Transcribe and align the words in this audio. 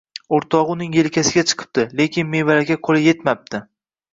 Oʻrtogʻi 0.35 0.73
uning 0.75 0.95
yelkasiga 0.99 1.43
chiqibdi, 1.51 1.85
lekin 2.01 2.33
mevalarga 2.33 2.79
qoʻli 2.89 3.05
yetmabdi 3.09 3.63